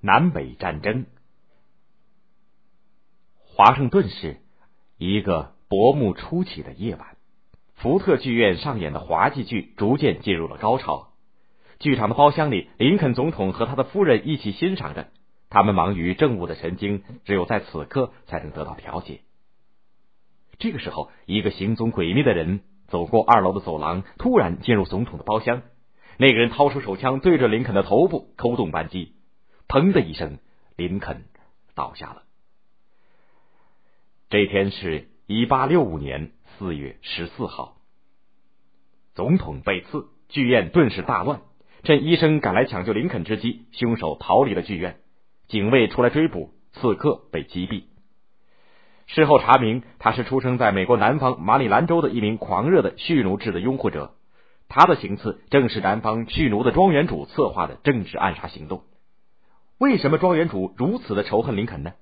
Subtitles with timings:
[0.00, 1.06] 南北战争。
[3.44, 4.38] 华盛顿市
[4.96, 7.16] 一个薄暮初起的夜晚，
[7.74, 11.08] 福特剧院上演的滑稽剧逐渐进入了高潮。
[11.78, 15.08] 剧场的包厢里，林肯总统和他的夫人一起欣赏着。
[15.50, 19.20] 他们忙于政务的神经，只有在此刻才能得到调节。
[20.58, 25.62] 这个时候，一个行踪诡秘的人走过二楼的走廊，突然进入总统的包厢。
[26.18, 29.14] 那个人掏出手枪，对着林肯的头部扣动扳机，
[29.70, 30.38] 砰的一声，
[30.74, 31.26] 林肯
[31.76, 32.24] 倒下了。
[34.28, 37.76] 这天是一八六五年四月十四号，
[39.14, 41.42] 总统被刺，剧院顿时大乱。
[41.84, 44.98] 趁医生赶来抢救林肯之机，凶手逃离了剧院，
[45.46, 47.84] 警卫出来追捕，刺客被击毙。
[49.06, 54.16] 事后查明，他是出生在美国南方马里兰州的一名狂热的蓄奴制的拥护者。
[54.68, 58.82] 他的行刺正是南方蓄奴的庄园主策划的政治暗杀行动。
[59.80, 61.94] 为什么庄园主如此的仇恨林肯呢？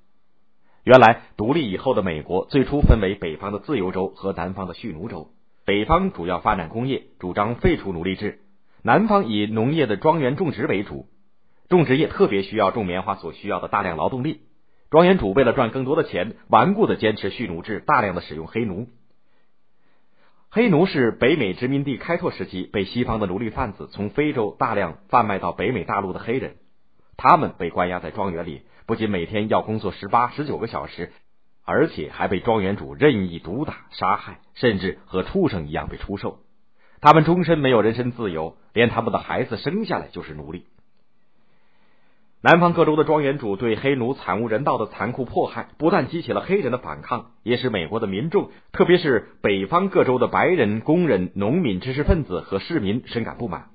[0.82, 5.30] 原来，独立以后的美国最初分为北方的自由州和南方的蓄奴州。
[5.64, 8.40] 北方主要发展工业，主张废除奴隶制。
[8.82, 11.06] 南方以农业的庄园种植为主，
[11.68, 14.40] 种植业特别需要种棉花所需要的大量劳动力。
[14.90, 18.88] 庄园主为了赚更多的钱，顽固的坚持蓄奴制，大量的使用黑奴。
[20.50, 26.56] 黑奴是北美殖民地开拓时期被西方的奴隶贩子从非洲大量贩卖到北美大陆的黑人。
[27.20, 31.10] 他们被关押在庄园里，不仅每天要工作十八、十九个小时，
[31.64, 36.38] 而且还被庄园主任意毒打、杀害，甚至和畜生一样被出售。
[37.00, 40.66] 他们终身没有人身自由，连他们的孩子生下来就是奴隶。
[42.40, 53.70] 南方各州的庄园主对黑奴惨无人道的残酷迫害，不但激起了黑人的反抗，也使美国的民众，特别是北方各州的白人、工人、农民、知识分子和市民深感不满。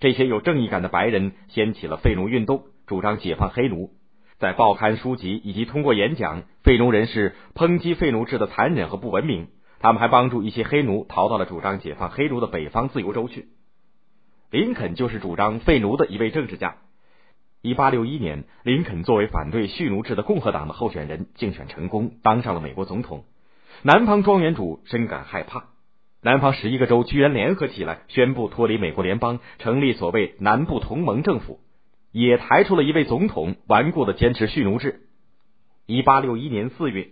[0.00, 3.90] 这些有正义感的白人掀起了废奴运动，主张解放黑奴。
[4.38, 9.48] 在报刊、书籍以及通过演讲，废奴人士抨击废奴制的残忍和不文明。
[9.78, 13.48] 他们还帮助一些黑奴逃到了主张解放黑奴的北方自由州去。
[14.50, 16.76] 林肯就是主张废奴的一位政治家。
[17.62, 23.24] 一八六一年，林肯作为反对蓄奴制的共和党的候选人竞选成功，当上了美国总统。
[23.82, 25.64] 南方庄园主深感害怕，
[26.20, 31.60] 南方十一个州居然联合起来，宣布脱离美国联邦，成立所谓南部同盟政府，
[32.12, 35.00] 也抬出了一位总统，顽固的坚持蓄奴制。
[35.86, 37.08] 一八六一年四月。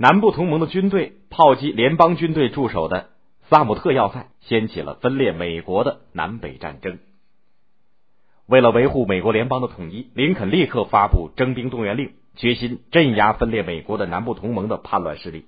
[0.00, 3.10] 南部同盟的军队炮击联邦军队驻守的
[3.48, 7.00] 萨姆特要塞，掀起了分裂美国的南北战争。
[8.46, 15.46] 为了维护美国联邦的统一，林肯立刻发布征兵动员令，决心镇压分裂美国的南部同盟的叛乱势力。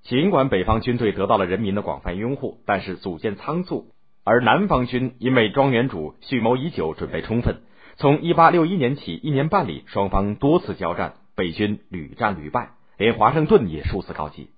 [0.00, 3.88] 尽管北方军队得到了人民的广泛拥护，但是组建仓促，
[4.26, 7.58] 而南方军因为庄园主蓄谋已久，准备充分。
[7.94, 12.70] 从一八六一年起，一年半里，双方多次交战，北军屡战屡败。
[12.98, 14.50] 连华盛顿也数次告急，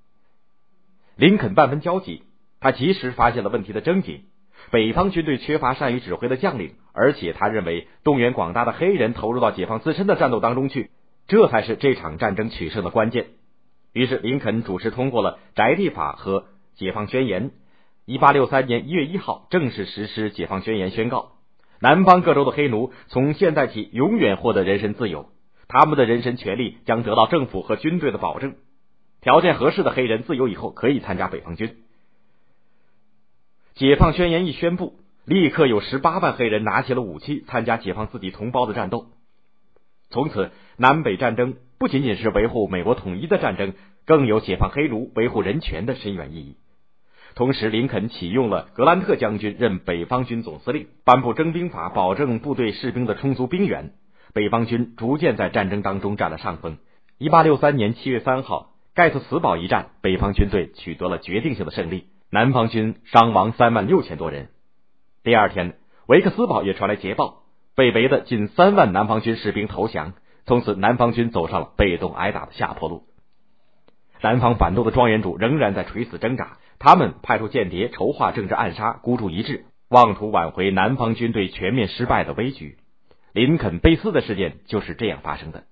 [1.17, 2.23] 林肯万分焦急，
[2.61, 4.23] 他及时发现了问题的症结：
[4.71, 10.91] 北方军队缺乏善于指挥的将领，而且他认为动员广大的黑人投入到解放自身的战斗当中去，
[11.27, 13.27] 这才是这场战争取胜的关键。
[13.93, 17.51] 于是，林肯主持通过了宅地法和解放宣言。
[18.09, 21.33] 一八六三年一月一号，正式实施解放宣言，宣告
[21.79, 25.29] 南方各州的黑奴从现在起永远获得人身自由。
[25.69, 28.55] 他们的人身权利将得到政府和军队的保证，
[29.21, 31.77] 条件合适的黑人自由以后可以参加北方军。
[33.75, 34.95] 解放宣言一宣布，
[35.27, 39.09] 立刻有十八万黑人拿起了武器，参加解放自己同胞的战斗。
[40.09, 43.75] 从此，南北战争不仅仅是维护美国统一的战争，
[44.07, 46.57] 更有解放黑奴、维护人权的深远意义。
[47.39, 53.93] 同时，林肯启用了格兰特将军任北方军总司令，颁布征兵法，保证部队士兵的充足兵源。
[54.35, 56.79] 北方军逐渐在战争当中占了上风。
[57.17, 64.49] 一八六三年七月三号，盖特茨堡一战，北方军队取得了决定性的胜利，南方军伤亡三万六千多人。
[65.23, 65.77] 第二天，
[66.09, 67.45] 维克斯堡也传来捷报，
[67.77, 70.15] 被围的近三万南方军士兵投降，
[70.45, 73.05] 从此南方军走上了被动挨打的下坡路。
[74.21, 82.77] 南方反动的庄园主仍然在垂死挣扎，他们派出间谍筹划政治暗杀，孤注一掷，妄图挽回南方军队全面失败的危局。
[83.33, 85.65] 林肯被刺的事件就是这样发生的。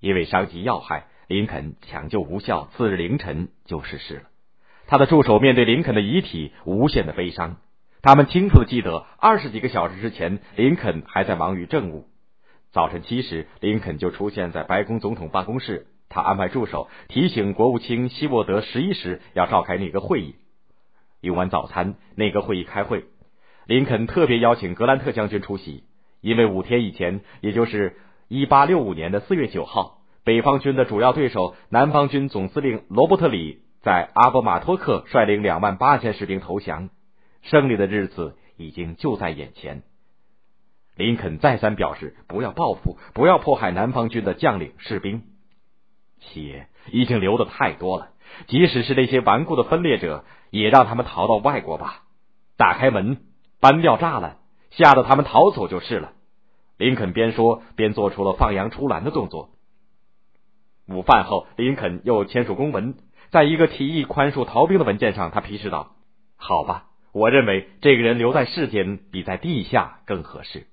[0.00, 4.22] 因为伤及要害，林肯抢救无效，次日凌晨就逝世了。
[4.86, 7.56] 他的助手面对林肯的遗体，无限的悲伤。
[8.02, 12.06] 他们清楚的记得，二十几个小时之前，林肯还在忙于政务。
[12.72, 20.36] 早晨七时，林肯就出现在白宫总统办公室，他安排助手提醒国务卿希沃德十一时要召开内阁会议。
[21.20, 23.04] 用完早餐，内阁会议开会，
[23.66, 25.84] 林肯特别邀请格兰特将军出席。
[26.20, 27.96] 因为五天以前，也就是
[28.28, 36.90] 一八六五年的四月九号，北方军的主要对手南方军总司令罗伯特里在阿波马托克率领两万八千士兵投降，
[37.42, 39.82] 胜利的日子已经就在眼前。
[40.96, 45.22] 林肯再三表示不要报复，不要迫害南方军的将领士兵，
[46.20, 48.08] 血已经流的太多了。
[48.48, 52.02] 即使是那些顽固的分裂者，也让他们逃到外国吧，
[52.56, 53.18] 打开门，
[53.60, 54.38] 搬掉栅栏，
[54.70, 56.12] 吓得他们逃走就是了。
[56.76, 59.50] 林肯边说边做出了放羊出栏的动作。
[60.88, 62.96] 午饭后，林肯又签署公文，
[63.30, 65.96] 在一个提议宽恕逃兵的文件上，他批示道
[66.36, 70.66] ：“好吧，我认为这个人留在世间比在地下更合适。”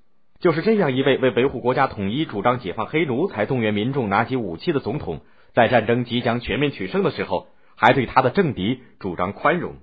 [0.44, 5.22] 就是这样一位为维护国家统一、主张解放黑奴才动员民众拿起武器的总统，
[5.54, 7.48] 在战争即将全面取胜的时候，
[7.78, 9.76] 还对他的政敌主张宽容。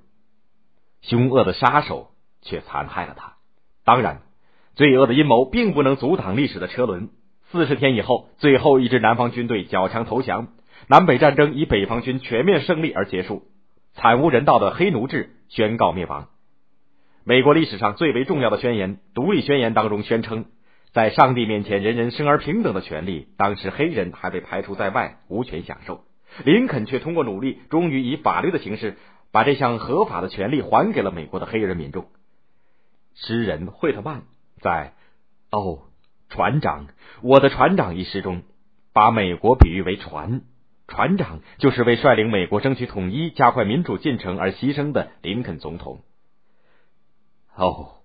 [1.00, 2.10] 凶恶的杀手
[2.42, 3.36] 却残害了他。
[3.86, 4.20] 当然，
[4.74, 7.08] 罪恶的阴谋并不能阻挡历史的车轮。
[7.50, 10.48] 四十天以后，最后一支南方军队缴枪投降，
[10.88, 13.44] 南北战争以北方军全面胜利而结束，
[13.94, 16.28] 惨无人道的黑奴制宣告灭亡。
[17.30, 20.46] 美国历史上最为重要的宣言《独立宣言》当中宣称，
[20.92, 26.00] 在上帝面前人人生而平等的权利，当时黑人还被排除在外，无权享受。
[26.44, 28.96] 林肯却通过努力，终于以法律的形式，
[29.30, 32.08] 把这项合法的权利还给了美国的黑人民众。
[33.14, 34.22] 诗人惠特曼
[34.60, 34.94] 在
[35.56, 35.82] 《哦，
[36.30, 36.88] 船长，
[37.22, 38.42] 我的船长》一诗中，
[38.92, 40.40] 把美国比喻为船，
[40.88, 46.00] 船长就是为率领美国争取统一、加快民主进程而牺牲的林肯总统。
[47.60, 47.96] 哦，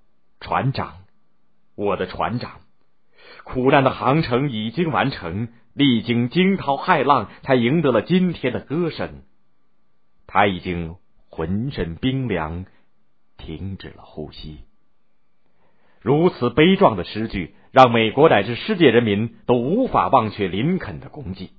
[0.41, 1.05] 船长，
[1.75, 2.59] 我的船长，
[3.45, 9.23] 苦难的航程已经完成，历经惊涛骇浪，才赢得了今天的歌声。
[10.27, 10.97] 他已经
[11.29, 12.65] 浑身冰凉，
[13.37, 14.65] 停止了呼吸。
[16.01, 21.51] 如此悲壮的诗句，让美国乃至世界人民都无法忘却林肯的功绩。